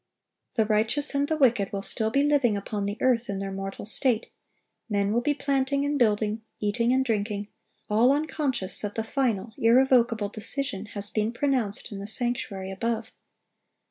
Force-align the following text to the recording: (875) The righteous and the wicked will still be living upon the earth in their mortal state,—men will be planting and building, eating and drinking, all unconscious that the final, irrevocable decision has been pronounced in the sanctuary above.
(875) 0.55 0.55
The 0.67 0.73
righteous 0.73 1.13
and 1.13 1.27
the 1.27 1.37
wicked 1.37 1.71
will 1.71 1.83
still 1.83 2.09
be 2.09 2.23
living 2.23 2.57
upon 2.57 2.87
the 2.87 2.97
earth 3.01 3.29
in 3.29 3.37
their 3.37 3.51
mortal 3.51 3.85
state,—men 3.85 5.11
will 5.13 5.21
be 5.21 5.35
planting 5.35 5.85
and 5.85 5.99
building, 5.99 6.41
eating 6.59 6.91
and 6.91 7.05
drinking, 7.05 7.49
all 7.87 8.11
unconscious 8.11 8.79
that 8.81 8.95
the 8.95 9.03
final, 9.03 9.53
irrevocable 9.59 10.29
decision 10.29 10.87
has 10.97 11.11
been 11.11 11.31
pronounced 11.31 11.91
in 11.91 11.99
the 11.99 12.07
sanctuary 12.07 12.71
above. 12.71 13.11